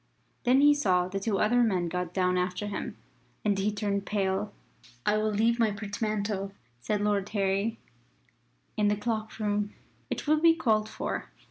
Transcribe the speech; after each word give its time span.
Then 0.45 0.61
he 0.61 0.73
saw 0.73 1.07
the 1.07 1.19
two 1.19 1.37
other 1.37 1.61
men 1.61 1.87
got 1.87 2.11
down 2.11 2.35
after 2.35 2.65
him, 2.65 2.97
and 3.45 3.55
he 3.59 3.71
turned 3.71 4.03
pale. 4.03 4.51
"I 5.05 5.17
will 5.17 5.29
leave 5.29 5.59
my 5.59 5.69
portmanteau," 5.69 6.53
said 6.79 7.01
Lord 7.01 7.29
Harry, 7.29 7.77
"in 8.75 8.87
the 8.87 8.97
cloak 8.97 9.37
room. 9.37 9.75
It 10.09 10.25
will 10.25 10.39
be 10.41 10.55
called 10.55 10.89
for." 10.89 11.29